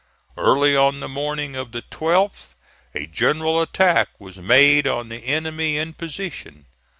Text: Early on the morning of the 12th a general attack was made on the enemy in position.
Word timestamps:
Early 0.35 0.75
on 0.75 0.99
the 0.99 1.07
morning 1.07 1.55
of 1.55 1.73
the 1.73 1.83
12th 1.83 2.55
a 2.95 3.05
general 3.05 3.61
attack 3.61 4.09
was 4.17 4.37
made 4.39 4.87
on 4.87 5.09
the 5.09 5.23
enemy 5.27 5.77
in 5.77 5.93
position. 5.93 6.65